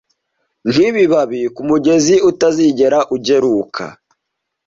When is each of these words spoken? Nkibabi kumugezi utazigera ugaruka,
Nkibabi 0.69 1.41
kumugezi 1.55 2.15
utazigera 2.29 2.99
ugaruka, 3.15 3.83